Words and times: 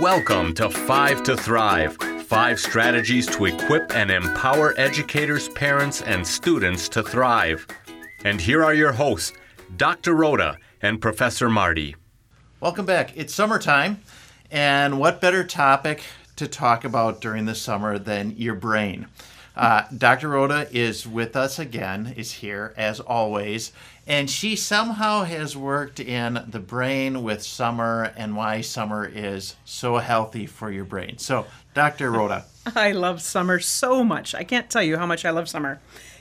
Welcome 0.00 0.54
to 0.54 0.70
Five 0.70 1.24
to 1.24 1.36
Thrive 1.36 1.96
five 2.28 2.60
strategies 2.60 3.26
to 3.26 3.46
equip 3.46 3.92
and 3.96 4.12
empower 4.12 4.74
educators, 4.78 5.48
parents, 5.48 6.02
and 6.02 6.24
students 6.24 6.88
to 6.90 7.02
thrive. 7.02 7.66
And 8.22 8.40
here 8.40 8.62
are 8.62 8.74
your 8.74 8.92
hosts, 8.92 9.32
Dr. 9.76 10.14
Rhoda 10.14 10.58
and 10.82 11.00
Professor 11.00 11.48
Marty. 11.48 11.96
Welcome 12.60 12.86
back. 12.86 13.16
It's 13.16 13.34
summertime, 13.34 14.02
and 14.52 15.00
what 15.00 15.20
better 15.20 15.42
topic 15.42 16.04
to 16.36 16.46
talk 16.46 16.84
about 16.84 17.20
during 17.20 17.46
the 17.46 17.54
summer 17.54 17.98
than 17.98 18.36
your 18.36 18.54
brain? 18.54 19.08
Uh, 19.58 19.82
Dr. 19.96 20.28
Rhoda 20.28 20.68
is 20.70 21.04
with 21.04 21.34
us 21.34 21.58
again, 21.58 22.14
is 22.16 22.30
here 22.30 22.72
as 22.76 23.00
always, 23.00 23.72
and 24.06 24.30
she 24.30 24.54
somehow 24.54 25.24
has 25.24 25.56
worked 25.56 25.98
in 25.98 26.44
the 26.46 26.60
brain 26.60 27.24
with 27.24 27.42
summer 27.42 28.12
and 28.16 28.36
why 28.36 28.60
summer 28.60 29.04
is 29.04 29.56
so 29.64 29.96
healthy 29.96 30.46
for 30.46 30.70
your 30.70 30.84
brain. 30.84 31.18
So, 31.18 31.44
Dr. 31.74 32.12
Rhoda. 32.12 32.44
I 32.76 32.92
love 32.92 33.20
summer 33.20 33.58
so 33.58 34.04
much. 34.04 34.32
I 34.32 34.44
can't 34.44 34.70
tell 34.70 34.82
you 34.82 34.96
how 34.96 35.06
much 35.06 35.24
I 35.24 35.30
love 35.30 35.48
summer. 35.48 35.80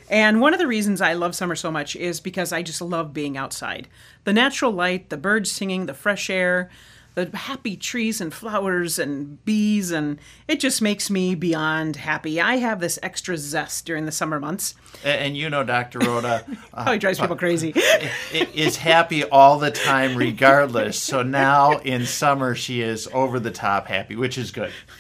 And 0.10 0.42
one 0.42 0.54
of 0.54 0.60
the 0.60 0.66
reasons 0.66 1.00
I 1.00 1.14
love 1.14 1.36
summer 1.36 1.56
so 1.56 1.70
much 1.70 1.96
is 1.96 2.20
because 2.20 2.52
I 2.52 2.64
just 2.64 2.82
love 2.82 3.14
being 3.14 3.38
outside. 3.38 3.88
The 4.24 4.34
natural 4.34 4.72
light, 4.72 5.10
the 5.10 5.18
birds 5.18 5.52
singing, 5.52 5.86
the 5.86 5.94
fresh 5.94 6.32
air, 6.32 6.72
the 7.18 7.36
happy 7.36 7.76
trees 7.76 8.22
and 8.22 8.32
flowers 8.32 9.00
and 9.00 9.44
bees, 9.44 9.90
and 9.90 10.20
it 10.48 10.60
just 10.60 10.84
makes 10.84 11.10
me 11.10 11.34
beyond 11.34 11.96
happy. 11.96 12.40
I 12.40 12.58
have 12.58 12.80
this 12.80 13.00
extra 13.02 13.38
zest 13.38 13.88
during 13.88 14.06
the 14.06 14.12
summer 14.12 14.40
months. 14.40 14.76
And, 15.04 15.22
and 15.22 15.38
you 15.38 15.50
know, 15.50 15.64
Dr. 15.64 16.00
Rhoda. 16.00 16.46
Uh, 16.74 16.86
oh, 16.90 16.98
drives 16.98 17.20
people 17.20 17.36
crazy. 17.36 17.74
is 18.32 18.78
happy 18.78 19.24
all 19.24 19.58
the 19.58 19.72
time, 19.72 20.16
regardless. 20.16 21.02
So 21.02 21.24
now 21.24 21.80
in 21.80 22.06
summer, 22.06 22.54
she 22.54 22.82
is 22.82 23.08
over 23.14 23.40
the 23.40 23.50
top 23.50 23.88
happy, 23.88 24.16
which 24.16 24.38
is 24.38 24.52
good. 24.52 24.72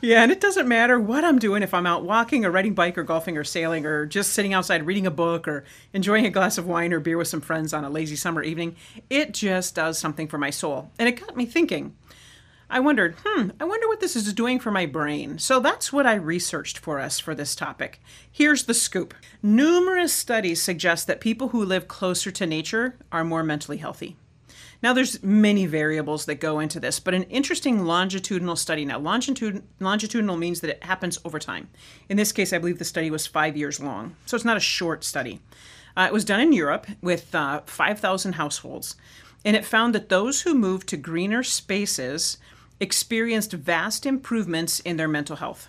yeah, 0.00 0.24
and 0.24 0.32
it 0.32 0.40
doesn't 0.40 0.66
matter 0.66 0.98
what 0.98 1.24
I'm 1.24 1.38
doing 1.38 1.62
if 1.62 1.72
I'm 1.72 1.86
out 1.86 2.04
walking 2.04 2.44
or 2.44 2.50
riding 2.50 2.74
bike 2.74 2.98
or 2.98 3.04
golfing 3.04 3.36
or 3.36 3.44
sailing 3.44 3.86
or 3.86 4.06
just 4.06 4.32
sitting 4.32 4.54
outside 4.54 4.86
reading 4.86 5.06
a 5.06 5.10
book 5.10 5.46
or 5.46 5.64
enjoying 5.92 6.26
a 6.26 6.30
glass 6.30 6.58
of 6.58 6.66
wine 6.66 6.92
or 6.92 6.98
beer 6.98 7.16
with 7.16 7.28
some 7.28 7.40
friends 7.40 7.72
on 7.72 7.84
a 7.84 7.90
lazy 7.90 8.16
summer 8.16 8.42
evening. 8.42 8.74
It 9.08 9.32
just 9.32 9.76
does 9.76 9.98
something 9.98 10.26
for 10.26 10.38
my 10.38 10.50
soul. 10.50 10.90
And 10.98 11.08
it 11.08 11.27
got 11.28 11.36
me 11.36 11.46
thinking. 11.46 11.94
I 12.70 12.80
wondered, 12.80 13.16
hmm, 13.24 13.50
I 13.60 13.64
wonder 13.64 13.86
what 13.86 14.00
this 14.00 14.16
is 14.16 14.32
doing 14.32 14.58
for 14.58 14.70
my 14.70 14.86
brain. 14.86 15.38
So 15.38 15.60
that's 15.60 15.92
what 15.92 16.06
I 16.06 16.14
researched 16.14 16.78
for 16.78 17.00
us 17.00 17.18
for 17.18 17.34
this 17.34 17.54
topic. 17.54 18.00
Here's 18.30 18.64
the 18.64 18.74
scoop 18.74 19.14
numerous 19.42 20.12
studies 20.12 20.62
suggest 20.62 21.06
that 21.06 21.20
people 21.20 21.48
who 21.48 21.64
live 21.64 21.88
closer 21.88 22.30
to 22.30 22.46
nature 22.46 22.96
are 23.12 23.24
more 23.24 23.42
mentally 23.42 23.78
healthy. 23.78 24.16
Now, 24.82 24.92
there's 24.92 25.22
many 25.24 25.66
variables 25.66 26.26
that 26.26 26.36
go 26.36 26.60
into 26.60 26.78
this, 26.78 27.00
but 27.00 27.12
an 27.12 27.24
interesting 27.24 27.84
longitudinal 27.84 28.54
study. 28.54 28.84
Now, 28.84 29.00
longitud- 29.00 29.62
longitudinal 29.80 30.36
means 30.36 30.60
that 30.60 30.70
it 30.70 30.84
happens 30.84 31.18
over 31.24 31.40
time. 31.40 31.68
In 32.08 32.16
this 32.16 32.32
case, 32.32 32.52
I 32.52 32.58
believe 32.58 32.78
the 32.78 32.84
study 32.84 33.10
was 33.10 33.26
five 33.26 33.56
years 33.56 33.80
long, 33.80 34.14
so 34.24 34.36
it's 34.36 34.44
not 34.44 34.56
a 34.56 34.60
short 34.60 35.02
study. 35.02 35.40
Uh, 35.96 36.02
it 36.02 36.12
was 36.12 36.24
done 36.24 36.38
in 36.38 36.52
Europe 36.52 36.86
with 37.02 37.34
uh, 37.34 37.62
5,000 37.66 38.34
households, 38.34 38.94
and 39.44 39.56
it 39.56 39.64
found 39.64 39.94
that 39.94 40.08
those 40.08 40.42
who 40.42 40.54
moved 40.54 40.88
to 40.88 40.96
greener 40.96 41.42
spaces 41.42 42.38
experienced 42.80 43.52
vast 43.52 44.06
improvements 44.06 44.80
in 44.80 44.96
their 44.96 45.08
mental 45.08 45.36
health. 45.36 45.68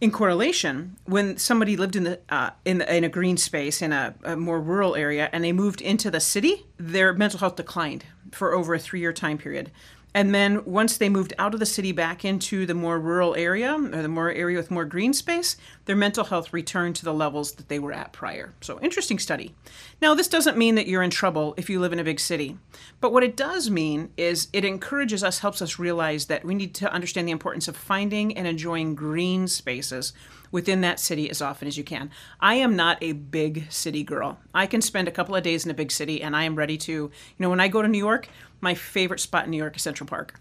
In 0.00 0.10
correlation, 0.10 0.96
when 1.04 1.38
somebody 1.38 1.76
lived 1.76 1.96
in 1.96 2.04
the, 2.04 2.20
uh, 2.28 2.50
in, 2.64 2.78
the 2.78 2.94
in, 2.94 3.04
a 3.04 3.08
green 3.08 3.38
space 3.38 3.80
in 3.80 3.92
a, 3.92 4.14
a 4.24 4.36
more 4.36 4.60
rural 4.60 4.94
area 4.94 5.30
and 5.32 5.42
they 5.42 5.52
moved 5.52 5.80
into 5.80 6.10
the 6.10 6.20
city, 6.20 6.66
their 6.76 7.14
mental 7.14 7.40
health 7.40 7.56
declined 7.56 8.04
for 8.30 8.52
over 8.52 8.74
a 8.74 8.78
three-year 8.78 9.12
time 9.12 9.38
period. 9.38 9.70
And 10.12 10.34
then 10.34 10.64
once 10.64 10.96
they 10.96 11.08
moved 11.08 11.32
out 11.38 11.54
of 11.54 11.60
the 11.60 11.66
city 11.66 11.92
back 11.92 12.24
into 12.24 12.66
the 12.66 12.74
more 12.74 12.98
rural 12.98 13.34
area 13.34 13.74
or 13.74 14.02
the 14.02 14.08
more 14.08 14.30
area 14.30 14.56
with 14.56 14.70
more 14.70 14.84
green 14.84 15.12
space, 15.12 15.56
their 15.86 15.96
mental 15.96 16.24
health 16.24 16.52
returned 16.52 16.96
to 16.96 17.04
the 17.04 17.14
levels 17.14 17.52
that 17.52 17.68
they 17.68 17.78
were 17.78 17.92
at 17.92 18.12
prior. 18.12 18.52
So, 18.60 18.78
interesting 18.80 19.18
study. 19.18 19.54
Now, 20.02 20.14
this 20.14 20.28
doesn't 20.28 20.58
mean 20.58 20.74
that 20.74 20.86
you're 20.86 21.02
in 21.02 21.10
trouble 21.10 21.54
if 21.56 21.70
you 21.70 21.80
live 21.80 21.92
in 21.92 21.98
a 21.98 22.04
big 22.04 22.20
city. 22.20 22.58
But 23.00 23.12
what 23.12 23.22
it 23.22 23.36
does 23.36 23.70
mean 23.70 24.10
is 24.16 24.48
it 24.52 24.64
encourages 24.64 25.24
us, 25.24 25.38
helps 25.38 25.62
us 25.62 25.78
realize 25.78 26.26
that 26.26 26.44
we 26.44 26.54
need 26.54 26.74
to 26.74 26.92
understand 26.92 27.26
the 27.26 27.32
importance 27.32 27.68
of 27.68 27.76
finding 27.76 28.36
and 28.36 28.46
enjoying 28.46 28.94
green 28.94 29.48
spaces 29.48 30.12
within 30.50 30.80
that 30.80 31.00
city 31.00 31.28
as 31.30 31.42
often 31.42 31.68
as 31.68 31.76
you 31.76 31.84
can. 31.84 32.10
I 32.40 32.54
am 32.54 32.76
not 32.76 32.98
a 33.02 33.12
big 33.12 33.70
city 33.70 34.02
girl. 34.02 34.38
I 34.54 34.66
can 34.66 34.80
spend 34.80 35.08
a 35.08 35.10
couple 35.10 35.34
of 35.34 35.42
days 35.42 35.64
in 35.64 35.70
a 35.70 35.74
big 35.74 35.90
city 35.90 36.22
and 36.22 36.36
I 36.36 36.44
am 36.44 36.56
ready 36.56 36.76
to, 36.78 36.92
you 36.92 37.12
know, 37.38 37.50
when 37.50 37.60
I 37.60 37.68
go 37.68 37.82
to 37.82 37.88
New 37.88 37.98
York, 37.98 38.28
my 38.60 38.74
favorite 38.74 39.20
spot 39.20 39.44
in 39.44 39.50
New 39.50 39.58
York 39.58 39.76
is 39.76 39.82
Central 39.82 40.06
Park. 40.06 40.40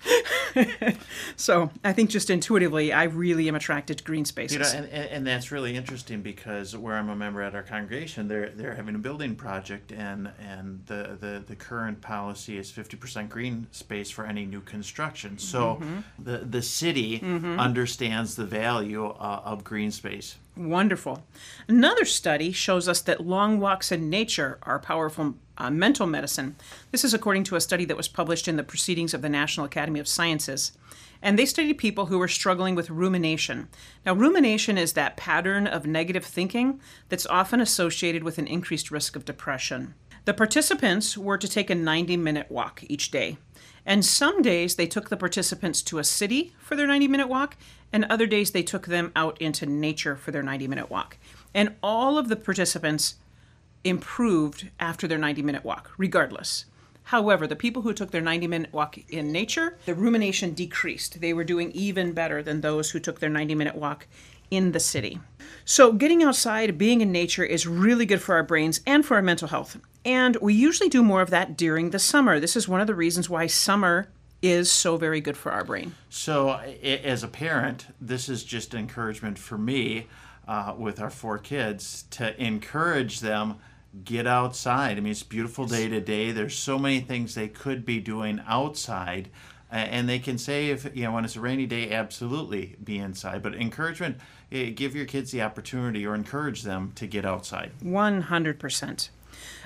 so 1.36 1.70
I 1.84 1.92
think 1.92 2.10
just 2.10 2.30
intuitively, 2.30 2.94
I 2.94 3.04
really 3.04 3.48
am 3.48 3.56
attracted 3.56 3.98
to 3.98 4.04
green 4.04 4.26
spaces. 4.26 4.56
You 4.56 4.80
know, 4.82 4.88
and, 4.88 5.10
and 5.10 5.28
that's 5.36 5.52
really 5.52 5.76
interesting 5.76 6.22
because 6.22 6.78
where 6.78 6.96
I'm 6.96 7.10
a 7.10 7.16
member 7.16 7.42
at 7.42 7.56
our 7.56 7.62
congregation, 7.62 8.30
they're 8.30 8.50
they're 8.50 8.74
having 8.74 8.96
a 8.96 9.00
building 9.00 9.36
project, 9.36 9.92
and 9.92 10.32
and 10.40 10.82
the 10.86 11.18
the, 11.20 11.44
the 11.46 11.56
current 11.58 12.00
policy 12.00 12.58
is 12.58 12.72
50% 12.72 13.28
green 13.28 13.68
space 13.72 14.10
for 14.10 14.26
any 14.26 14.46
new 14.46 14.62
construction. 14.62 15.38
So 15.38 15.76
mm-hmm. 15.76 16.00
the 16.24 16.38
the 16.38 16.62
city 16.62 17.20
mm-hmm. 17.20 17.60
understands 17.60 18.38
the 18.38 18.46
value 18.46 19.08
uh, 19.08 19.42
of 19.44 19.66
green 19.66 19.92
space. 19.92 20.38
Wonderful. 20.56 21.22
Another 21.68 22.06
study 22.06 22.54
shows 22.54 22.88
us 22.88 23.02
that 23.02 23.28
long 23.28 23.60
walks 23.60 23.92
in 23.92 24.10
nature 24.10 24.58
are 24.64 24.80
powerful 24.80 25.36
uh, 25.58 25.70
mental 25.70 26.08
medicine. 26.08 26.56
This 26.92 27.04
is 27.04 27.14
according 27.14 27.44
to 27.46 27.58
a 27.58 27.62
study 27.62 27.84
that 27.86 27.98
was 27.98 28.08
published 28.08 28.48
in 28.48 28.56
the 28.56 28.64
Proceedings 28.64 29.14
of 29.14 29.22
the 29.22 29.28
National 29.28 29.66
Academy 29.66 30.00
of 30.00 30.08
Sciences. 30.08 30.72
And 31.26 31.40
they 31.40 31.48
studied 31.48 31.80
people 31.80 32.06
who 32.06 32.20
were 32.20 32.28
struggling 32.28 32.76
with 32.76 32.92
rumination. 32.92 33.68
Now, 34.06 34.14
rumination 34.14 34.78
is 34.78 34.94
that 34.94 35.18
pattern 35.18 35.66
of 35.66 35.88
negative 35.88 36.24
thinking 36.24 36.80
that's 37.10 37.26
often 37.26 37.60
associated 37.60 38.22
with 38.22 38.38
an 38.38 38.46
increased 38.46 38.92
risk 38.92 39.16
of 39.16 39.26
depression. 39.26 39.96
The 40.26 40.36
participants 40.36 41.18
were 41.18 41.40
to 41.40 41.48
take 41.48 41.72
a 41.72 41.76
90 41.76 42.16
minute 42.16 42.52
walk 42.52 42.84
each 42.88 43.10
day. 43.10 43.38
And 43.88 44.06
some 44.06 44.44
days 44.44 44.76
they 44.76 44.86
took 44.86 45.10
the 45.10 45.18
participants 45.18 45.82
to 45.84 45.98
a 45.98 46.04
city 46.04 46.54
for 46.60 46.76
their 46.76 46.86
90 46.86 47.08
minute 47.08 47.28
walk, 47.28 47.58
and 47.92 48.06
other 48.06 48.28
days 48.28 48.52
they 48.52 48.64
took 48.64 48.86
them 48.86 49.12
out 49.16 49.42
into 49.42 49.66
nature 49.66 50.16
for 50.16 50.30
their 50.30 50.44
90 50.44 50.68
minute 50.68 50.92
walk. 50.92 51.18
And 51.56 51.74
all 51.82 52.20
of 52.20 52.30
the 52.30 52.36
participants 52.36 53.16
improved 53.84 54.70
after 54.80 55.08
their 55.08 55.18
90 55.18 55.42
minute 55.42 55.64
walk, 55.64 55.90
regardless. 55.98 56.66
However, 57.06 57.46
the 57.46 57.56
people 57.56 57.84
who 57.84 57.94
took 57.94 58.12
their 58.12 58.22
90 58.22 58.48
minute 58.48 58.74
walk 58.74 58.98
in 59.10 59.32
nature, 59.32 59.78
the 59.86 59.94
rumination 59.94 60.54
decreased. 60.54 61.22
They 61.22 61.34
were 61.34 61.44
doing 61.44 61.72
even 61.72 62.14
better 62.14 62.42
than 62.42 62.62
those 62.62 62.92
who 62.92 63.00
took 63.00 63.20
their 63.20 63.30
90 63.30 63.56
minute 63.56 63.76
walk 63.76 64.08
in 64.50 64.72
the 64.72 64.80
city. 64.80 65.20
So, 65.66 65.92
getting 65.92 66.24
outside, 66.24 66.78
being 66.78 67.02
in 67.02 67.12
nature 67.12 67.44
is 67.44 67.68
really 67.68 68.06
good 68.06 68.22
for 68.22 68.36
our 68.36 68.44
brains 68.44 68.82
and 68.86 69.06
for 69.06 69.16
our 69.16 69.22
mental 69.22 69.48
health. 69.48 69.78
And 70.04 70.36
we 70.42 70.54
usually 70.54 70.90
do 70.90 71.04
more 71.04 71.22
of 71.22 71.30
that 71.30 71.58
during 71.58 71.92
the 71.92 72.00
summer. 72.00 72.40
This 72.40 72.56
is 72.56 72.68
one 72.68 72.82
of 72.82 72.88
the 72.88 72.96
reasons 72.96 73.30
why 73.30 73.48
summer 73.48 74.08
is 74.42 74.72
so 74.72 74.98
very 74.98 75.22
good 75.22 75.38
for 75.38 75.52
our 75.52 75.64
brain. 75.64 75.96
So, 76.10 76.54
as 76.54 77.24
a 77.24 77.28
parent, 77.28 77.88
this 78.02 78.30
is 78.30 78.44
just 78.44 78.74
encouragement 78.74 79.38
for 79.38 79.58
me 79.58 80.08
uh, 80.48 80.74
with 80.78 81.00
our 81.00 81.10
four 81.10 81.38
kids 81.38 82.06
to 82.12 82.40
encourage 82.44 83.20
them 83.20 83.56
get 84.04 84.28
outside. 84.28 84.98
I 84.98 85.02
mean, 85.02 85.12
it's 85.12 85.24
beautiful 85.24 85.66
day 85.66 85.88
to 85.88 86.02
day. 86.02 86.32
There's 86.32 86.56
so 86.56 86.78
many 86.78 87.00
things 87.00 87.36
they 87.36 87.48
could 87.48 87.86
be 87.86 88.00
doing 88.00 88.42
outside 88.48 89.30
and 89.72 90.08
they 90.08 90.20
can 90.20 90.38
say 90.38 90.70
if 90.70 90.96
you 90.96 91.04
know 91.04 91.12
when 91.12 91.26
it's 91.26 91.36
a 91.36 91.42
rainy 91.42 91.66
day 91.66 91.92
absolutely 91.92 92.76
be 92.84 92.98
inside 92.98 93.42
but 93.42 93.56
encouragement 93.56 94.18
eh, 94.52 94.70
give 94.70 94.96
your 94.96 95.06
kids 95.06 95.32
the 95.32 95.42
opportunity 95.42 96.06
or 96.06 96.16
encourage 96.16 96.64
them 96.64 96.92
to 96.96 97.08
get 97.08 97.26
outside 97.26 97.72
100% 97.84 99.10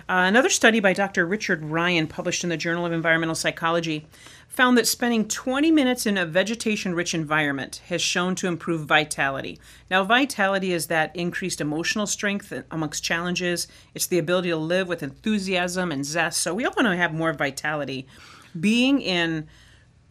uh, 0.10 0.26
another 0.26 0.50
study 0.50 0.80
by 0.80 0.92
Dr. 0.92 1.24
Richard 1.24 1.64
Ryan, 1.64 2.08
published 2.08 2.44
in 2.44 2.50
the 2.50 2.58
Journal 2.58 2.84
of 2.84 2.92
Environmental 2.92 3.36
Psychology, 3.36 4.08
found 4.48 4.76
that 4.76 4.88
spending 4.88 5.28
20 5.28 5.70
minutes 5.70 6.08
in 6.08 6.18
a 6.18 6.26
vegetation 6.26 6.96
rich 6.96 7.14
environment 7.14 7.84
has 7.90 8.02
shown 8.02 8.34
to 8.34 8.48
improve 8.48 8.88
vitality. 8.88 9.60
Now, 9.92 10.04
vitality 10.04 10.74
is 10.74 10.88
that 10.88 11.16
increased 11.16 11.62
emotional 11.62 12.08
strength 12.08 12.52
amongst 12.72 13.04
challenges, 13.04 13.68
it's 13.94 14.08
the 14.08 14.18
ability 14.18 14.50
to 14.50 14.58
live 14.58 14.88
with 14.88 15.04
enthusiasm 15.04 15.92
and 15.92 16.04
zest. 16.04 16.42
So, 16.42 16.56
we 16.56 16.66
all 16.66 16.74
want 16.76 16.88
to 16.88 16.98
have 16.98 17.14
more 17.14 17.32
vitality. 17.32 18.08
Being 18.60 19.02
in 19.02 19.48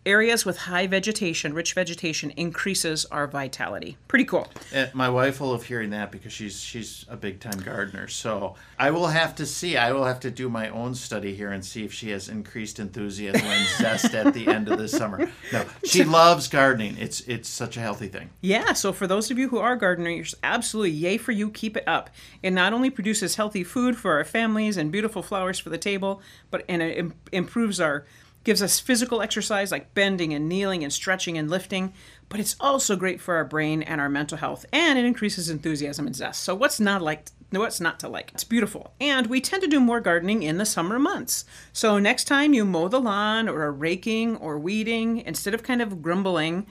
areas 0.09 0.47
with 0.47 0.57
high 0.57 0.87
vegetation, 0.87 1.53
rich 1.53 1.75
vegetation, 1.75 2.31
increases 2.31 3.05
our 3.07 3.27
vitality. 3.27 3.99
Pretty 4.09 4.25
cool. 4.25 4.49
And 4.73 4.93
my 4.95 5.09
wife 5.11 5.41
will 5.41 5.51
love 5.51 5.65
hearing 5.65 5.91
that 5.91 6.11
because 6.11 6.33
she's 6.33 6.61
she's 6.61 7.05
a 7.09 7.17
big 7.17 7.41
time 7.41 7.61
gardener. 7.61 8.09
So 8.09 8.55
I 8.79 8.91
will 8.91 9.09
have 9.09 9.35
to 9.37 9.47
see. 9.47 9.77
I 9.77 9.93
will 9.93 10.05
have 10.05 10.19
to 10.21 10.31
do 10.31 10.49
my 10.49 10.71
own 10.71 10.95
study 10.95 11.35
here 11.35 11.53
and 11.53 11.65
see 11.65 11.85
if 11.85 11.93
she 11.93 12.11
has 12.11 12.29
increased 12.29 12.79
enthusiasm 12.81 13.47
and 13.47 13.69
zest 13.77 14.15
at 14.15 14.33
the 14.33 14.49
end 14.49 14.69
of 14.69 14.79
the 14.79 14.89
summer. 14.89 15.31
No, 15.53 15.65
she 15.85 16.05
loves 16.19 16.49
gardening. 16.49 16.97
It's 16.99 17.21
it's 17.21 17.49
such 17.49 17.77
a 17.77 17.81
healthy 17.81 18.09
thing. 18.09 18.31
Yeah. 18.41 18.73
So 18.73 18.93
for 18.93 19.07
those 19.07 19.31
of 19.31 19.39
you 19.39 19.51
who 19.51 19.59
are 19.59 19.77
gardeners, 19.77 20.35
absolutely 20.43 20.93
yay 20.93 21.19
for 21.19 21.33
you. 21.33 21.51
Keep 21.51 21.77
it 21.77 21.85
up. 21.87 22.09
It 22.43 22.53
not 22.53 22.73
only 22.73 22.89
produces 22.89 23.37
healthy 23.37 23.63
food 23.63 23.97
for 23.97 24.13
our 24.13 24.25
families 24.25 24.79
and 24.79 24.91
beautiful 24.91 25.23
flowers 25.23 25.59
for 25.59 25.69
the 25.69 25.79
table, 25.79 26.23
but 26.51 26.65
and 26.67 26.83
it 26.83 27.13
improves 27.31 27.79
our 27.79 28.07
gives 28.45 28.63
us 28.63 28.81
physical 28.81 29.21
exercise 29.21 29.71
like 29.71 29.95
bending 29.95 30.33
and 30.33 30.49
kneeling 30.49 30.83
and 30.83 30.93
stretching 30.93 31.37
and 31.37 31.51
lifting, 31.51 31.93
but 32.29 32.41
it's 32.41 32.57
also 32.61 32.97
great 32.97 33.21
for 33.21 33.35
our 33.35 33.45
brain 33.45 33.83
and 33.83 34.01
our 34.01 34.09
mental 34.09 34.39
health, 34.39 34.67
and 34.73 34.99
it 34.99 35.05
increases 35.05 35.49
enthusiasm 35.49 36.07
and 36.07 36.17
zest. 36.17 36.43
So, 36.43 36.55
what's 36.55 36.81
not 36.81 37.03
like? 37.03 37.29
What's 37.51 37.81
not 37.81 37.99
to 38.01 38.09
like? 38.09 38.31
It's 38.35 38.45
beautiful. 38.45 38.93
And 39.01 39.27
we 39.27 39.41
tend 39.41 39.63
to 39.63 39.69
do 39.69 39.81
more 39.81 40.01
gardening 40.01 40.43
in 40.43 40.59
the 40.59 40.67
summer 40.67 40.99
months. 40.99 41.47
So, 41.73 41.99
next 41.99 42.25
time 42.25 42.53
you 42.53 42.65
mow 42.65 42.89
the 42.89 43.01
lawn 43.01 43.49
or 43.49 43.63
are 43.63 43.73
raking 43.73 44.37
or 44.37 44.59
weeding, 44.59 45.19
instead 45.21 45.55
of 45.55 45.63
kind 45.63 45.81
of 45.81 46.03
grumbling, 46.03 46.67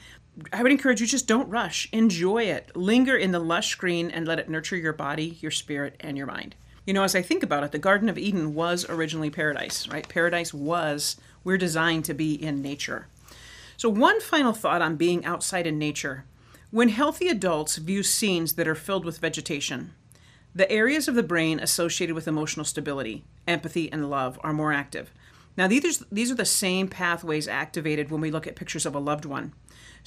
I 0.54 0.62
would 0.62 0.72
encourage 0.72 1.02
you 1.02 1.08
just 1.08 1.28
don't 1.28 1.50
rush. 1.50 1.90
Enjoy 1.92 2.44
it. 2.44 2.76
Linger 2.76 3.16
in 3.16 3.32
the 3.32 3.40
lush 3.40 3.74
green 3.76 4.12
and 4.12 4.28
let 4.28 4.40
it 4.40 4.50
nurture 4.50 4.78
your 4.78 4.94
body, 4.94 5.38
your 5.42 5.52
spirit, 5.52 5.96
and 6.00 6.16
your 6.16 6.28
mind. 6.28 6.56
You 6.88 6.94
know, 6.94 7.04
as 7.04 7.16
I 7.16 7.22
think 7.22 7.44
about 7.44 7.66
it, 7.66 7.74
the 7.74 7.80
Garden 7.80 8.08
of 8.08 8.18
Eden 8.18 8.56
was 8.56 8.90
originally 8.90 9.30
paradise, 9.30 9.90
right? 9.90 10.08
Paradise 10.08 10.54
was, 10.54 11.18
we're 11.44 11.58
designed 11.58 12.06
to 12.06 12.14
be 12.14 12.34
in 12.34 12.62
nature. 12.62 13.08
So, 13.76 13.90
one 13.90 14.22
final 14.22 14.54
thought 14.54 14.82
on 14.82 14.96
being 14.96 15.26
outside 15.26 15.68
in 15.68 15.78
nature. 15.78 16.24
When 16.72 16.88
healthy 16.88 17.28
adults 17.28 17.76
view 17.76 18.04
scenes 18.04 18.54
that 18.54 18.70
are 18.70 18.76
filled 18.76 19.04
with 19.04 19.20
vegetation, 19.20 19.96
the 20.56 20.72
areas 20.72 21.10
of 21.10 21.16
the 21.16 21.24
brain 21.24 21.60
associated 21.60 22.16
with 22.16 22.26
emotional 22.26 22.66
stability, 22.66 23.26
empathy, 23.46 23.92
and 23.92 24.10
love 24.10 24.40
are 24.42 24.54
more 24.54 24.72
active. 24.72 25.12
Now, 25.58 25.68
these, 25.68 26.06
these 26.10 26.32
are 26.32 26.36
the 26.36 26.46
same 26.46 26.88
pathways 26.88 27.50
activated 27.50 28.10
when 28.10 28.22
we 28.22 28.32
look 28.32 28.48
at 28.48 28.56
pictures 28.56 28.86
of 28.86 28.96
a 28.96 29.00
loved 29.00 29.26
one. 29.26 29.52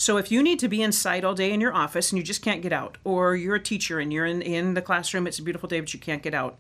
So 0.00 0.16
if 0.16 0.32
you 0.32 0.42
need 0.42 0.58
to 0.60 0.68
be 0.68 0.80
inside 0.80 1.26
all 1.26 1.34
day 1.34 1.52
in 1.52 1.60
your 1.60 1.74
office 1.74 2.10
and 2.10 2.18
you 2.18 2.24
just 2.24 2.40
can't 2.40 2.62
get 2.62 2.72
out, 2.72 2.96
or 3.04 3.36
you're 3.36 3.56
a 3.56 3.62
teacher 3.62 4.00
and 4.00 4.10
you're 4.10 4.24
in, 4.24 4.40
in 4.40 4.72
the 4.72 4.80
classroom, 4.80 5.26
it's 5.26 5.38
a 5.38 5.42
beautiful 5.42 5.68
day, 5.68 5.78
but 5.78 5.92
you 5.92 6.00
can't 6.00 6.22
get 6.22 6.32
out, 6.32 6.58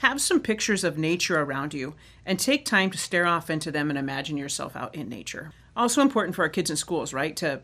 have 0.00 0.18
some 0.18 0.40
pictures 0.40 0.82
of 0.82 0.96
nature 0.96 1.38
around 1.38 1.74
you 1.74 1.94
and 2.24 2.40
take 2.40 2.64
time 2.64 2.90
to 2.90 2.96
stare 2.96 3.26
off 3.26 3.50
into 3.50 3.70
them 3.70 3.90
and 3.90 3.98
imagine 3.98 4.38
yourself 4.38 4.74
out 4.76 4.94
in 4.94 5.10
nature. 5.10 5.52
Also 5.76 6.00
important 6.00 6.34
for 6.34 6.40
our 6.40 6.48
kids 6.48 6.70
in 6.70 6.76
schools, 6.76 7.12
right? 7.12 7.36
To 7.36 7.60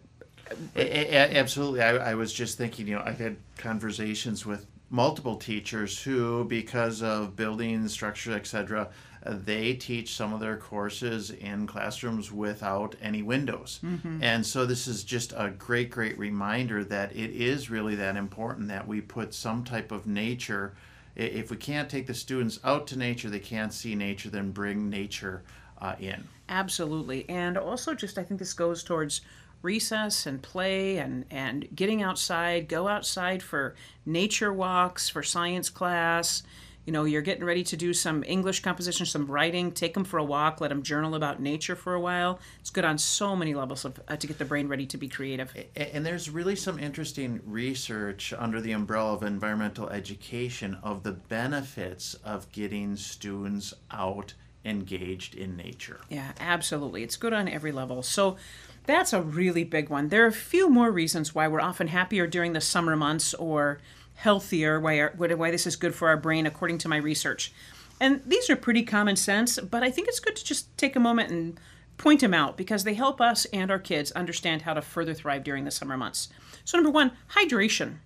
a- 0.76 1.14
a- 1.14 1.34
absolutely. 1.38 1.80
I, 1.80 2.10
I 2.10 2.14
was 2.14 2.30
just 2.30 2.58
thinking, 2.58 2.86
you 2.86 2.96
know, 2.96 3.02
I've 3.02 3.18
had 3.18 3.38
conversations 3.56 4.44
with 4.44 4.66
multiple 4.90 5.36
teachers 5.36 5.98
who, 6.02 6.44
because 6.44 7.02
of 7.02 7.34
building 7.36 7.88
structure, 7.88 8.32
etc., 8.34 8.90
they 9.28 9.74
teach 9.74 10.14
some 10.14 10.32
of 10.32 10.40
their 10.40 10.56
courses 10.56 11.30
in 11.30 11.66
classrooms 11.66 12.30
without 12.30 12.94
any 13.02 13.22
windows. 13.22 13.80
Mm-hmm. 13.84 14.22
And 14.22 14.46
so 14.46 14.66
this 14.66 14.86
is 14.86 15.04
just 15.04 15.32
a 15.36 15.50
great, 15.50 15.90
great 15.90 16.18
reminder 16.18 16.84
that 16.84 17.12
it 17.12 17.30
is 17.30 17.70
really 17.70 17.94
that 17.96 18.16
important 18.16 18.68
that 18.68 18.86
we 18.86 19.00
put 19.00 19.34
some 19.34 19.64
type 19.64 19.92
of 19.92 20.06
nature. 20.06 20.74
If 21.14 21.50
we 21.50 21.56
can't 21.56 21.88
take 21.88 22.06
the 22.06 22.14
students 22.14 22.60
out 22.62 22.86
to 22.88 22.98
nature, 22.98 23.30
they 23.30 23.40
can't 23.40 23.72
see 23.72 23.94
nature, 23.94 24.28
then 24.28 24.50
bring 24.50 24.90
nature 24.90 25.42
uh, 25.80 25.94
in. 25.98 26.24
Absolutely. 26.48 27.28
And 27.28 27.56
also, 27.56 27.94
just 27.94 28.18
I 28.18 28.22
think 28.22 28.38
this 28.38 28.52
goes 28.52 28.82
towards 28.82 29.22
recess 29.62 30.26
and 30.26 30.42
play 30.42 30.98
and, 30.98 31.24
and 31.30 31.66
getting 31.74 32.02
outside, 32.02 32.68
go 32.68 32.86
outside 32.86 33.42
for 33.42 33.74
nature 34.04 34.52
walks, 34.52 35.08
for 35.08 35.22
science 35.22 35.70
class 35.70 36.42
you 36.86 36.92
know 36.92 37.04
you're 37.04 37.22
getting 37.22 37.44
ready 37.44 37.62
to 37.64 37.76
do 37.76 37.92
some 37.92 38.24
english 38.26 38.60
composition 38.60 39.04
some 39.04 39.26
writing 39.26 39.72
take 39.72 39.94
them 39.94 40.04
for 40.04 40.18
a 40.18 40.24
walk 40.24 40.60
let 40.60 40.68
them 40.68 40.82
journal 40.82 41.14
about 41.14 41.40
nature 41.40 41.76
for 41.76 41.94
a 41.94 42.00
while. 42.00 42.38
It's 42.60 42.70
good 42.70 42.84
on 42.84 42.98
so 42.98 43.34
many 43.34 43.54
levels 43.54 43.84
of, 43.84 44.00
uh, 44.08 44.16
to 44.16 44.26
get 44.26 44.38
the 44.38 44.44
brain 44.44 44.68
ready 44.68 44.86
to 44.86 44.96
be 44.96 45.08
creative. 45.08 45.52
And 45.74 46.06
there's 46.06 46.30
really 46.30 46.56
some 46.56 46.78
interesting 46.78 47.40
research 47.44 48.32
under 48.36 48.60
the 48.60 48.72
umbrella 48.72 49.14
of 49.14 49.22
environmental 49.22 49.88
education 49.90 50.78
of 50.82 51.02
the 51.02 51.12
benefits 51.12 52.14
of 52.14 52.50
getting 52.52 52.96
students 52.96 53.74
out 53.90 54.34
engaged 54.64 55.34
in 55.34 55.56
nature. 55.56 56.00
Yeah 56.08 56.32
absolutely. 56.40 57.02
It's 57.02 57.16
good 57.16 57.32
on 57.32 57.48
every 57.48 57.72
level. 57.72 58.02
So 58.02 58.36
that's 58.84 59.12
a 59.12 59.20
really 59.22 59.64
big 59.64 59.88
one. 59.88 60.08
There 60.08 60.24
are 60.24 60.28
a 60.28 60.32
few 60.32 60.68
more 60.68 60.90
reasons 60.90 61.34
why 61.34 61.48
we're 61.48 61.60
often 61.60 61.88
happier 61.88 62.26
during 62.26 62.52
the 62.52 62.60
summer 62.60 62.96
months 62.96 63.34
or 63.34 63.78
healthier, 64.16 64.80
why, 64.80 65.50
this 65.50 65.66
is 65.66 65.76
good 65.76 65.94
for 65.94 66.08
our 66.08 66.16
brain, 66.16 66.46
according 66.46 66.78
to 66.78 66.88
my 66.88 66.96
research. 66.96 67.52
And 68.00 68.20
these 68.26 68.50
are 68.50 68.56
pretty 68.56 68.82
common 68.82 69.16
sense, 69.16 69.58
but 69.58 69.82
I 69.82 69.90
think 69.90 70.08
it's 70.08 70.20
good 70.20 70.36
to 70.36 70.44
just 70.44 70.76
take 70.76 70.96
a 70.96 71.00
moment 71.00 71.30
and 71.30 71.60
point 71.96 72.20
them 72.20 72.34
out 72.34 72.56
because 72.56 72.84
they 72.84 72.94
help 72.94 73.20
us 73.20 73.46
and 73.46 73.70
our 73.70 73.78
kids 73.78 74.12
understand 74.12 74.62
how 74.62 74.74
to 74.74 74.82
further 74.82 75.14
thrive 75.14 75.44
during 75.44 75.64
the 75.64 75.70
summer 75.70 75.96
months. 75.96 76.28
So, 76.64 76.76
number 76.76 76.90
one, 76.90 77.12
hydration. 77.30 77.96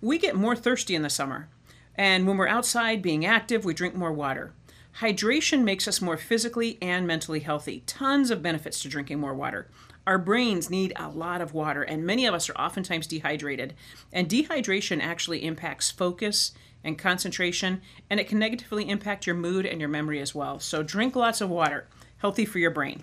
We 0.00 0.18
get 0.18 0.34
more 0.34 0.56
thirsty 0.56 0.94
in 0.94 1.02
the 1.02 1.10
summer. 1.10 1.48
And 1.94 2.26
when 2.26 2.36
we're 2.36 2.48
outside 2.48 3.02
being 3.02 3.24
active, 3.24 3.64
we 3.64 3.72
drink 3.72 3.94
more 3.94 4.12
water. 4.12 4.52
Hydration 5.00 5.62
makes 5.62 5.86
us 5.86 6.00
more 6.00 6.16
physically 6.16 6.78
and 6.80 7.06
mentally 7.06 7.40
healthy. 7.40 7.82
Tons 7.86 8.30
of 8.30 8.42
benefits 8.42 8.80
to 8.80 8.88
drinking 8.88 9.20
more 9.20 9.34
water. 9.34 9.68
Our 10.06 10.18
brains 10.18 10.70
need 10.70 10.92
a 10.94 11.08
lot 11.08 11.40
of 11.40 11.52
water, 11.52 11.82
and 11.82 12.06
many 12.06 12.26
of 12.26 12.34
us 12.34 12.48
are 12.48 12.54
oftentimes 12.54 13.08
dehydrated. 13.08 13.74
And 14.12 14.28
dehydration 14.28 15.02
actually 15.02 15.44
impacts 15.44 15.90
focus 15.90 16.52
and 16.84 16.96
concentration, 16.96 17.82
and 18.08 18.20
it 18.20 18.28
can 18.28 18.38
negatively 18.38 18.88
impact 18.88 19.26
your 19.26 19.34
mood 19.34 19.66
and 19.66 19.80
your 19.80 19.88
memory 19.88 20.20
as 20.20 20.34
well. 20.34 20.60
So, 20.60 20.84
drink 20.84 21.16
lots 21.16 21.40
of 21.40 21.50
water, 21.50 21.88
healthy 22.18 22.44
for 22.44 22.60
your 22.60 22.70
brain. 22.70 23.02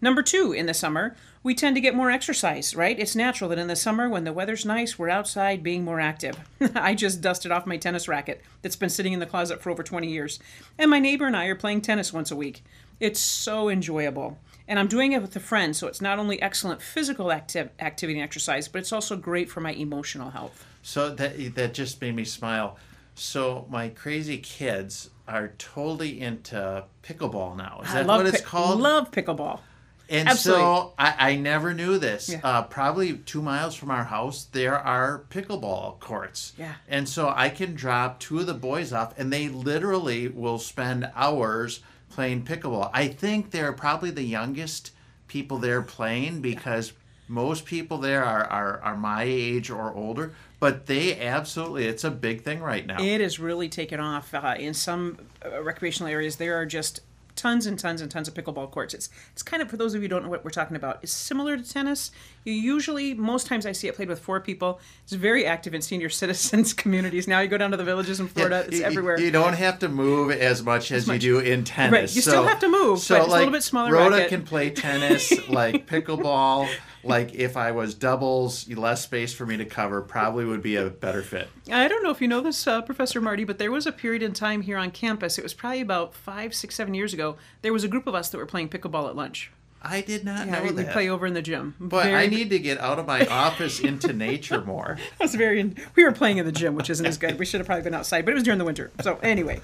Number 0.00 0.22
two, 0.22 0.52
in 0.52 0.66
the 0.66 0.74
summer, 0.74 1.16
we 1.42 1.54
tend 1.54 1.74
to 1.74 1.80
get 1.80 1.94
more 1.94 2.10
exercise, 2.10 2.76
right? 2.76 2.98
It's 2.98 3.16
natural 3.16 3.50
that 3.50 3.58
in 3.58 3.66
the 3.66 3.74
summer, 3.74 4.08
when 4.08 4.24
the 4.24 4.32
weather's 4.32 4.64
nice, 4.64 4.98
we're 4.98 5.08
outside 5.08 5.62
being 5.62 5.84
more 5.84 6.00
active. 6.00 6.38
I 6.74 6.94
just 6.94 7.20
dusted 7.20 7.50
off 7.50 7.66
my 7.66 7.76
tennis 7.76 8.06
racket 8.06 8.42
that's 8.62 8.76
been 8.76 8.90
sitting 8.90 9.14
in 9.14 9.20
the 9.20 9.26
closet 9.26 9.62
for 9.62 9.70
over 9.70 9.82
20 9.82 10.06
years, 10.06 10.38
and 10.78 10.90
my 10.90 10.98
neighbor 10.98 11.26
and 11.26 11.36
I 11.36 11.46
are 11.46 11.54
playing 11.54 11.80
tennis 11.80 12.12
once 12.12 12.30
a 12.30 12.36
week. 12.36 12.62
It's 13.00 13.20
so 13.20 13.68
enjoyable. 13.68 14.38
And 14.68 14.78
I'm 14.78 14.88
doing 14.88 15.12
it 15.12 15.22
with 15.22 15.36
a 15.36 15.40
friend, 15.40 15.76
so 15.76 15.86
it's 15.86 16.00
not 16.00 16.18
only 16.18 16.42
excellent 16.42 16.82
physical 16.82 17.26
activ- 17.26 17.70
activity 17.78 18.18
and 18.18 18.24
exercise, 18.24 18.66
but 18.66 18.80
it's 18.80 18.92
also 18.92 19.16
great 19.16 19.48
for 19.48 19.60
my 19.60 19.72
emotional 19.72 20.30
health. 20.30 20.66
So 20.82 21.14
that 21.14 21.54
that 21.54 21.74
just 21.74 22.00
made 22.00 22.16
me 22.16 22.24
smile. 22.24 22.76
So 23.14 23.66
my 23.70 23.88
crazy 23.88 24.38
kids 24.38 25.10
are 25.28 25.48
totally 25.58 26.20
into 26.20 26.84
pickleball 27.02 27.56
now. 27.56 27.80
Is 27.84 27.92
that 27.92 28.06
what 28.06 28.26
it's 28.26 28.40
called? 28.40 28.78
I 28.78 28.82
love 28.82 29.10
pickleball. 29.10 29.60
And 30.08 30.28
Absolutely. 30.28 30.62
so 30.62 30.94
I, 30.98 31.30
I 31.30 31.36
never 31.36 31.74
knew 31.74 31.98
this. 31.98 32.28
Yeah. 32.28 32.40
Uh, 32.44 32.62
probably 32.62 33.14
two 33.14 33.42
miles 33.42 33.74
from 33.74 33.90
our 33.90 34.04
house, 34.04 34.44
there 34.44 34.78
are 34.78 35.24
pickleball 35.30 35.98
courts. 35.98 36.52
Yeah. 36.56 36.74
And 36.86 37.08
so 37.08 37.32
I 37.34 37.48
can 37.48 37.74
drop 37.74 38.20
two 38.20 38.38
of 38.38 38.46
the 38.46 38.54
boys 38.54 38.92
off, 38.92 39.18
and 39.18 39.32
they 39.32 39.48
literally 39.48 40.28
will 40.28 40.58
spend 40.58 41.10
hours 41.14 41.80
playing 42.10 42.44
pickleball. 42.44 42.90
I 42.92 43.08
think 43.08 43.50
they're 43.50 43.72
probably 43.72 44.10
the 44.10 44.22
youngest 44.22 44.92
people 45.28 45.58
there 45.58 45.82
playing 45.82 46.40
because 46.40 46.92
most 47.28 47.64
people 47.64 47.98
there 47.98 48.24
are, 48.24 48.44
are, 48.44 48.80
are 48.80 48.96
my 48.96 49.24
age 49.24 49.70
or 49.70 49.92
older 49.94 50.32
but 50.60 50.86
they 50.86 51.20
absolutely 51.20 51.84
it's 51.84 52.04
a 52.04 52.10
big 52.10 52.42
thing 52.42 52.60
right 52.60 52.86
now 52.86 53.02
it 53.02 53.20
is 53.20 53.38
really 53.38 53.68
taken 53.68 54.00
off 54.00 54.32
uh, 54.32 54.54
in 54.58 54.72
some 54.72 55.18
uh, 55.44 55.60
recreational 55.62 56.10
areas 56.10 56.36
there 56.36 56.56
are 56.56 56.66
just 56.66 57.00
tons 57.36 57.66
and 57.66 57.78
tons 57.78 58.00
and 58.00 58.10
tons 58.10 58.26
of 58.26 58.34
pickleball 58.34 58.70
courts. 58.70 58.94
It's 58.94 59.08
it's 59.32 59.42
kind 59.42 59.62
of 59.62 59.70
for 59.70 59.76
those 59.76 59.94
of 59.94 60.00
you 60.02 60.04
who 60.04 60.08
don't 60.08 60.24
know 60.24 60.28
what 60.28 60.44
we're 60.44 60.50
talking 60.50 60.76
about. 60.76 60.98
It's 61.02 61.12
similar 61.12 61.56
to 61.56 61.62
tennis. 61.62 62.10
You 62.44 62.52
usually 62.52 63.14
most 63.14 63.46
times 63.46 63.66
I 63.66 63.72
see 63.72 63.88
it 63.88 63.94
played 63.94 64.08
with 64.08 64.18
four 64.18 64.40
people. 64.40 64.80
It's 65.04 65.12
very 65.12 65.46
active 65.46 65.74
in 65.74 65.82
senior 65.82 66.08
citizens 66.20 66.72
communities. 66.72 67.28
Now 67.28 67.40
you 67.40 67.48
go 67.48 67.58
down 67.58 67.70
to 67.70 67.76
the 67.76 67.84
villages 67.84 68.18
in 68.18 68.28
Florida, 68.28 68.60
yeah, 68.60 68.66
it's 68.68 68.78
you, 68.78 68.84
everywhere. 68.84 69.20
You 69.20 69.30
don't 69.30 69.54
have 69.54 69.78
to 69.80 69.88
move 69.88 70.30
as 70.30 70.62
much 70.62 70.90
as, 70.90 71.02
as 71.02 71.06
much. 71.06 71.22
you 71.22 71.34
do 71.34 71.38
in 71.40 71.64
tennis. 71.64 71.92
Right, 71.92 72.16
you 72.16 72.22
so, 72.22 72.30
still 72.30 72.44
have 72.44 72.60
to 72.60 72.68
move, 72.68 72.98
so 73.00 73.18
but 73.18 73.28
like, 73.28 73.36
a 73.36 73.38
little 73.38 73.52
bit 73.52 73.62
smaller. 73.62 73.92
Rhoda 73.92 74.16
racket. 74.16 74.28
can 74.30 74.42
play 74.42 74.70
tennis 74.86 75.48
like 75.48 75.86
pickleball 75.86 76.68
like 77.06 77.34
if 77.34 77.56
I 77.56 77.72
was 77.72 77.94
doubles, 77.94 78.68
less 78.68 79.02
space 79.02 79.32
for 79.32 79.46
me 79.46 79.56
to 79.56 79.64
cover, 79.64 80.02
probably 80.02 80.44
would 80.44 80.62
be 80.62 80.76
a 80.76 80.90
better 80.90 81.22
fit. 81.22 81.48
I 81.70 81.88
don't 81.88 82.02
know 82.02 82.10
if 82.10 82.20
you 82.20 82.28
know 82.28 82.40
this, 82.40 82.66
uh, 82.66 82.82
Professor 82.82 83.20
Marty, 83.20 83.44
but 83.44 83.58
there 83.58 83.70
was 83.72 83.86
a 83.86 83.92
period 83.92 84.22
in 84.22 84.32
time 84.32 84.62
here 84.62 84.76
on 84.76 84.90
campus. 84.90 85.38
It 85.38 85.42
was 85.42 85.54
probably 85.54 85.80
about 85.80 86.14
five, 86.14 86.54
six, 86.54 86.74
seven 86.74 86.94
years 86.94 87.12
ago. 87.12 87.36
There 87.62 87.72
was 87.72 87.84
a 87.84 87.88
group 87.88 88.06
of 88.06 88.14
us 88.14 88.28
that 88.28 88.38
were 88.38 88.46
playing 88.46 88.68
pickleball 88.68 89.08
at 89.08 89.16
lunch. 89.16 89.50
I 89.82 90.00
did 90.00 90.24
not 90.24 90.46
yeah, 90.46 90.58
know 90.58 90.64
we, 90.64 90.70
that. 90.70 90.92
play 90.92 91.08
over 91.08 91.26
in 91.26 91.34
the 91.34 91.42
gym. 91.42 91.74
But 91.78 92.04
very... 92.04 92.16
I 92.16 92.26
need 92.26 92.50
to 92.50 92.58
get 92.58 92.78
out 92.78 92.98
of 92.98 93.06
my 93.06 93.24
office 93.26 93.78
into 93.80 94.12
nature 94.12 94.60
more. 94.62 94.98
That's 95.18 95.34
very. 95.34 95.74
We 95.94 96.04
were 96.04 96.12
playing 96.12 96.38
in 96.38 96.46
the 96.46 96.52
gym, 96.52 96.74
which 96.74 96.90
isn't 96.90 97.06
as 97.06 97.18
good. 97.18 97.38
We 97.38 97.46
should 97.46 97.60
have 97.60 97.66
probably 97.66 97.84
been 97.84 97.94
outside, 97.94 98.24
but 98.24 98.32
it 98.32 98.34
was 98.34 98.42
during 98.42 98.58
the 98.58 98.64
winter. 98.64 98.90
So 99.02 99.18
anyway, 99.22 99.60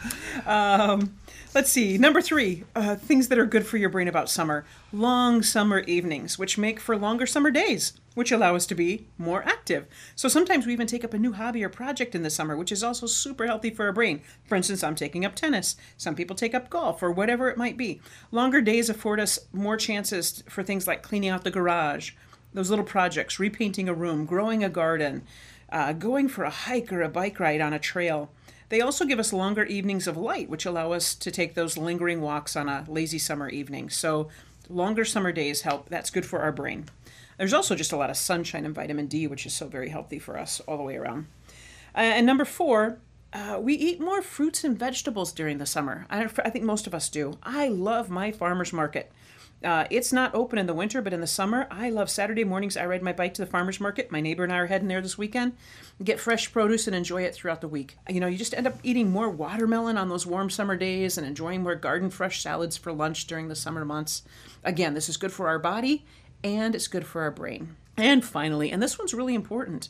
um, 0.47 1.17
Let's 1.55 1.71
see. 1.71 1.99
Number 1.99 2.23
three, 2.23 2.65
uh, 2.75 2.97
things 2.97 3.29
that 3.29 3.39
are 3.39 3.45
good 3.45 3.67
for 3.67 3.77
your 3.77 3.91
brain 3.91 4.09
about 4.09 4.31
summer. 4.31 4.65
Long 4.91 5.43
summer 5.43 5.81
evenings, 5.81 6.39
which 6.39 6.57
make 6.57 6.81
for 6.81 6.97
longer 6.97 7.27
summer 7.27 7.51
days, 7.51 7.93
which 8.15 8.33
allow 8.33 8.55
us 8.55 8.67
to 8.67 8.75
be 8.75 9.07
more 9.19 9.43
active. 9.45 9.87
So 10.15 10.29
sometimes 10.29 10.67
we 10.67 10.73
even 10.73 10.87
take 10.87 11.05
up 11.05 11.15
a 11.15 11.19
new 11.19 11.33
hobby 11.33 11.65
or 11.65 11.69
project 11.69 12.15
in 12.15 12.23
the 12.23 12.31
summer, 12.31 12.57
which 12.57 12.73
is 12.73 12.83
also 12.83 13.07
super 13.07 13.47
healthy 13.47 13.71
for 13.71 13.87
our 13.87 13.93
brain. 13.93 14.23
For 14.45 14.57
instance, 14.57 14.83
I'm 14.83 14.95
taking 14.95 15.25
up 15.25 15.35
tennis. 15.35 15.77
Some 15.97 16.15
people 16.15 16.37
take 16.37 16.55
up 16.55 16.71
golf 16.71 17.03
or 17.03 17.11
whatever 17.11 17.49
it 17.49 17.57
might 17.57 17.77
be. 17.77 18.01
Longer 18.31 18.61
days 18.61 18.89
afford 18.89 19.21
us 19.21 19.39
more 19.53 19.77
chances 19.77 20.43
for 20.49 20.63
things 20.63 20.87
like 20.87 21.03
cleaning 21.03 21.31
out 21.31 21.45
the 21.45 21.51
garage, 21.51 22.13
those 22.53 22.71
little 22.71 22.85
projects, 22.85 23.39
repainting 23.39 23.89
a 23.89 23.95
room, 23.95 24.27
growing 24.27 24.63
a 24.63 24.69
garden, 24.69 25.23
uh, 25.71 25.93
going 25.93 26.29
for 26.29 26.45
a 26.45 26.51
hike 26.51 26.93
or 26.93 27.03
a 27.03 27.09
bike 27.09 27.41
ride 27.41 27.61
on 27.61 27.73
a 27.73 27.79
trail. 27.79 28.31
They 28.69 28.81
also 28.81 29.05
give 29.05 29.19
us 29.19 29.35
longer 29.35 29.65
evenings 29.65 30.07
of 30.07 30.17
light, 30.17 30.49
which 30.49 30.65
allow 30.65 30.93
us 30.93 31.15
to 31.15 31.31
take 31.31 31.55
those 31.55 31.77
lingering 31.77 32.23
walks 32.23 32.57
on 32.57 32.69
a 32.69 32.87
lazy 32.89 33.19
summer 33.19 33.49
evening. 33.51 33.91
So, 33.91 34.31
Longer 34.69 35.05
summer 35.05 35.33
days 35.33 35.63
help. 35.63 35.89
That's 35.89 36.11
good 36.11 36.25
for 36.25 36.41
our 36.41 36.53
brain. 36.53 36.87
There's 37.39 37.53
also 37.53 37.75
just 37.75 37.93
a 37.93 37.97
lot 37.97 38.11
of 38.11 38.17
sunshine 38.17 38.65
and 38.65 38.75
vitamin 38.75 39.07
D, 39.07 39.27
which 39.27 39.47
is 39.47 39.53
so 39.53 39.67
very 39.67 39.89
healthy 39.89 40.19
for 40.19 40.39
us 40.39 40.61
all 40.61 40.77
the 40.77 40.83
way 40.83 40.97
around. 40.97 41.27
Uh, 41.95 42.01
and 42.01 42.27
number 42.27 42.45
four, 42.45 42.99
uh, 43.33 43.59
we 43.61 43.75
eat 43.75 44.01
more 44.01 44.23
fruits 44.23 44.65
and 44.65 44.79
vegetables 44.79 45.33
during 45.33 45.59
the 45.59 45.67
summer. 45.67 46.07
I, 46.11 46.25
I, 46.25 46.51
think 46.51 46.65
most 46.65 46.87
of 46.87 46.95
us 46.95 47.09
do. 47.09 47.39
I 47.43 47.69
love 47.69 48.11
my 48.11 48.31
farmer's 48.31 48.73
market. 48.73 49.11
Uh, 49.65 49.87
it's 49.91 50.13
not 50.13 50.35
open 50.35 50.59
in 50.59 50.67
the 50.67 50.75
winter, 50.75 51.01
but 51.01 51.13
in 51.13 51.21
the 51.21 51.27
summer, 51.27 51.69
I 51.71 51.89
love 51.89 52.11
Saturday 52.11 52.43
mornings. 52.43 52.77
I 52.77 52.85
ride 52.85 53.03
my 53.03 53.13
bike 53.13 53.33
to 53.35 53.43
the 53.43 53.51
farmer's 53.51 53.81
market. 53.81 54.11
My 54.11 54.21
neighbor 54.21 54.43
and 54.43 54.53
I 54.53 54.59
are 54.59 54.67
heading 54.67 54.89
there 54.89 55.01
this 55.01 55.17
weekend. 55.17 55.53
Get 56.03 56.19
fresh 56.19 56.53
produce 56.53 56.87
and 56.89 56.97
enjoy 56.97 57.23
it 57.23 57.35
throughout 57.35 57.61
the 57.61 57.69
week. 57.69 57.97
You 58.09 58.19
know, 58.19 58.27
you 58.27 58.37
just 58.37 58.55
end 58.55 58.67
up 58.67 58.79
eating 58.83 59.11
more 59.11 59.31
watermelon 59.31 59.97
on 59.97 60.09
those 60.09 60.27
warm 60.27 60.51
summer 60.51 60.77
days 60.77 61.17
and 61.17 61.27
enjoying 61.27 61.63
more 61.63 61.77
garden 61.77 62.11
fresh 62.11 62.43
salads 62.43 62.77
for 62.77 62.93
lunch 62.93 63.27
during 63.29 63.49
the 63.49 63.55
summer 63.55 63.85
months. 63.85 64.23
Again, 64.65 64.95
this 64.95 65.09
is 65.09 65.17
good 65.17 65.33
for 65.33 65.47
our 65.47 65.61
body 65.61 66.05
and 66.45 66.75
it's 66.75 66.89
good 66.89 67.07
for 67.07 67.23
our 67.23 67.31
brain. 67.31 67.77
And 67.97 68.25
finally, 68.25 68.71
and 68.71 68.83
this 68.83 68.99
one's 68.99 69.15
really 69.15 69.35
important 69.35 69.89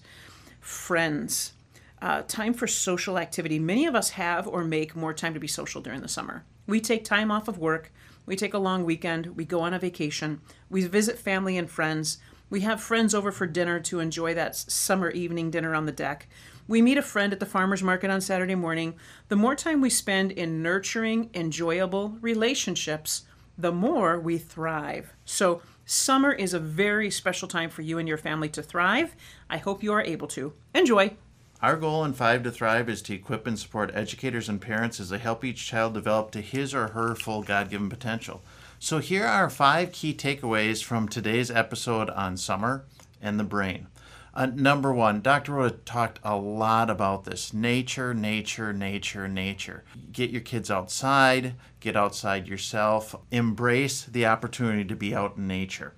friends. 0.61 1.53
Uh, 2.01 2.23
time 2.27 2.53
for 2.53 2.67
social 2.67 3.19
activity. 3.19 3.59
Many 3.59 3.87
of 3.87 3.95
us 3.95 4.11
have 4.11 4.49
or 4.49 4.65
make 4.65 4.97
more 4.97 5.15
time 5.15 5.35
to 5.35 5.41
be 5.41 5.47
social 5.47 5.81
during 5.81 6.01
the 6.01 6.09
summer. 6.09 6.45
We 6.67 6.81
take 6.81 7.05
time 7.05 7.31
off 7.31 7.49
of 7.49 7.59
work, 7.59 7.93
we 8.27 8.37
take 8.37 8.55
a 8.55 8.59
long 8.59 8.85
weekend, 8.85 9.37
we 9.37 9.45
go 9.45 9.61
on 9.61 9.75
a 9.75 9.79
vacation, 9.79 10.41
we 10.71 10.87
visit 10.87 11.19
family 11.19 11.57
and 11.57 11.71
friends, 11.71 12.19
we 12.51 12.61
have 12.61 12.81
friends 12.81 13.15
over 13.15 13.33
for 13.33 13.47
dinner 13.47 13.81
to 13.81 14.01
enjoy 14.01 14.35
that 14.35 14.55
summer 14.55 15.11
evening 15.11 15.51
dinner 15.51 15.75
on 15.75 15.87
the 15.87 15.93
deck. 15.93 16.29
We 16.69 16.83
meet 16.83 16.99
a 16.99 17.03
friend 17.03 17.33
at 17.33 17.41
the 17.41 17.47
farmer's 17.47 17.83
market 17.83 18.11
on 18.11 18.21
Saturday 18.21 18.55
morning. 18.55 18.95
The 19.29 19.37
more 19.37 19.55
time 19.55 19.81
we 19.81 19.91
spend 19.91 20.33
in 20.33 20.63
nurturing, 20.63 21.31
enjoyable 21.35 22.19
relationships, 22.21 23.23
the 23.57 23.73
more 23.73 24.19
we 24.19 24.39
thrive. 24.39 25.13
So, 25.25 25.63
Summer 25.85 26.33
is 26.33 26.55
a 26.55 26.61
very 26.61 27.11
special 27.11 27.49
time 27.49 27.69
for 27.69 27.83
you 27.83 27.99
and 27.99 28.07
your 28.07 28.17
family 28.17 28.49
to 28.51 28.63
thrive. 28.63 29.17
I 29.51 29.57
hope 29.57 29.83
you 29.83 29.93
are 29.93 30.03
able 30.03 30.29
to. 30.29 30.53
Enjoy! 30.75 31.17
Our 31.61 31.77
goal 31.77 32.05
in 32.05 32.13
Five 32.13 32.43
to 32.45 32.51
Thrive 32.51 32.89
is 32.89 33.03
to 33.03 33.15
equip 33.15 33.47
and 33.47 33.59
support 33.59 33.91
educators 33.95 34.49
and 34.49 34.61
parents 34.61 34.99
as 35.01 35.11
they 35.11 35.19
help 35.19 35.45
each 35.45 35.67
child 35.67 35.95
develop 35.95 36.31
to 36.33 36.41
his 36.41 36.75
or 36.75 36.89
her 36.89 37.15
full 37.15 37.43
God 37.43 37.71
given 37.71 37.89
potential. 37.89 38.43
So, 38.79 38.99
here 38.99 39.25
are 39.25 39.49
five 39.49 39.93
key 39.93 40.13
takeaways 40.13 40.83
from 40.83 41.09
today's 41.09 41.51
episode 41.51 42.11
on 42.11 42.37
summer 42.37 42.85
and 43.21 43.39
the 43.39 43.45
brain. 43.45 43.87
Uh, 44.35 44.47
number 44.47 44.93
one, 44.93 45.21
Dr. 45.21 45.53
Rhoda 45.53 45.77
talked 45.85 46.19
a 46.25 46.37
lot 46.37 46.89
about 46.89 47.25
this 47.25 47.53
nature, 47.53 48.15
nature, 48.15 48.73
nature, 48.73 49.29
nature. 49.29 49.85
Get 50.11 50.31
your 50.31 50.41
kids 50.41 50.71
outside, 50.71 51.55
get 51.81 51.97
outside 51.97 52.49
yourself, 52.49 53.15
embrace 53.31 54.05
the 54.05 54.25
opportunity 54.25 54.85
to 54.85 54.97
be 54.97 55.15
out 55.15 55.37
in 55.37 55.47
nature. 55.47 55.93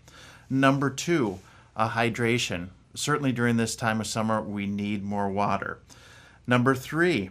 Number 0.50 0.90
two, 0.90 1.38
uh, 1.76 1.90
hydration. 1.90 2.70
Certainly 2.94 3.32
during 3.32 3.56
this 3.56 3.76
time 3.76 4.00
of 4.00 4.06
summer, 4.06 4.40
we 4.42 4.66
need 4.66 5.04
more 5.04 5.28
water. 5.28 5.78
Number 6.46 6.74
three, 6.74 7.30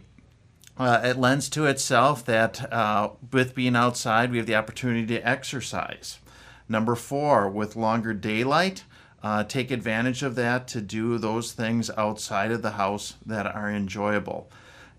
uh, 0.77 1.01
it 1.03 1.17
lends 1.17 1.49
to 1.49 1.65
itself 1.65 2.25
that 2.25 2.71
uh, 2.71 3.09
with 3.31 3.53
being 3.53 3.75
outside, 3.75 4.31
we 4.31 4.37
have 4.37 4.47
the 4.47 4.55
opportunity 4.55 5.05
to 5.07 5.27
exercise. 5.27 6.19
Number 6.67 6.95
four, 6.95 7.49
with 7.49 7.75
longer 7.75 8.13
daylight, 8.13 8.83
uh, 9.23 9.43
take 9.45 9.71
advantage 9.71 10.21
of 10.21 10.35
that 10.35 10.67
to 10.67 10.81
do 10.81 11.17
those 11.17 11.53
things 11.53 11.89
outside 11.97 12.51
of 12.51 12.61
the 12.61 12.71
house 12.71 13.15
that 13.25 13.47
are 13.47 13.71
enjoyable. 13.71 14.51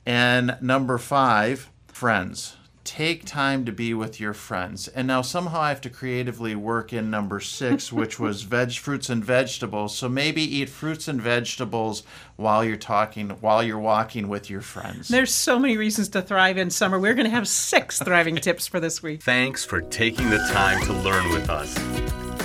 And 0.06 0.56
number 0.60 0.98
five, 0.98 1.70
friends. 1.88 2.56
Take 2.84 3.24
time 3.24 3.64
to 3.64 3.72
be 3.72 3.94
with 3.94 4.20
your 4.20 4.34
friends. 4.34 4.88
And 4.88 5.06
now 5.06 5.22
somehow 5.22 5.60
I 5.62 5.70
have 5.70 5.80
to 5.82 5.90
creatively 5.90 6.54
work 6.54 6.92
in 6.92 7.10
number 7.10 7.40
six, 7.40 7.90
which 7.92 8.20
was 8.20 8.42
veg 8.42 8.72
fruits 8.72 9.08
and 9.08 9.24
vegetables. 9.24 9.96
So 9.96 10.06
maybe 10.08 10.42
eat 10.42 10.68
fruits 10.68 11.08
and 11.08 11.20
vegetables 11.20 12.02
while 12.36 12.62
you're 12.62 12.76
talking, 12.76 13.30
while 13.40 13.62
you're 13.62 13.78
walking 13.78 14.28
with 14.28 14.50
your 14.50 14.60
friends. 14.60 15.08
There's 15.08 15.32
so 15.32 15.58
many 15.58 15.78
reasons 15.78 16.10
to 16.10 16.20
thrive 16.20 16.58
in 16.58 16.68
summer. 16.68 16.98
We're 16.98 17.14
going 17.14 17.24
to 17.24 17.30
have 17.30 17.48
six 17.48 18.00
thriving 18.00 18.36
tips 18.36 18.66
for 18.66 18.80
this 18.80 19.02
week. 19.02 19.22
Thanks 19.22 19.64
for 19.64 19.80
taking 19.80 20.28
the 20.28 20.38
time 20.52 20.84
to 20.84 20.92
learn 20.92 21.30
with 21.30 21.48
us. 21.48 21.74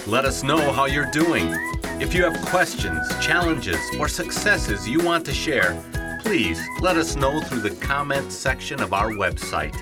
Let 0.09 0.25
us 0.25 0.41
know 0.41 0.71
how 0.71 0.87
you're 0.87 1.11
doing. 1.11 1.53
If 2.01 2.15
you 2.15 2.23
have 2.23 2.43
questions, 2.47 3.07
challenges, 3.23 3.79
or 3.99 4.07
successes 4.07 4.89
you 4.89 4.97
want 5.03 5.23
to 5.27 5.31
share, 5.31 5.79
please 6.23 6.59
let 6.81 6.97
us 6.97 7.15
know 7.15 7.39
through 7.41 7.59
the 7.59 7.75
comments 7.75 8.33
section 8.33 8.81
of 8.81 8.91
our 8.91 9.11
website. 9.11 9.77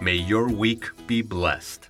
May 0.00 0.14
your 0.14 0.48
week 0.48 0.84
be 1.08 1.22
blessed. 1.22 1.87